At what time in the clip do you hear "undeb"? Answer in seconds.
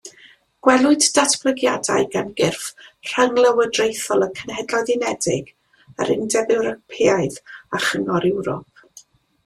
6.17-6.57